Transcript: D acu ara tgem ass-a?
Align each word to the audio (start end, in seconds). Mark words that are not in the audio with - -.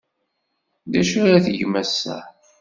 D 0.91 0.93
acu 1.01 1.17
ara 1.25 1.45
tgem 1.45 1.73
ass-a? 1.81 2.17